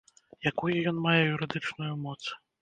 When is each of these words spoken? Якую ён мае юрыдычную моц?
Якую 0.49 0.77
ён 0.91 0.97
мае 1.05 1.19
юрыдычную 1.35 1.93
моц? 2.07 2.19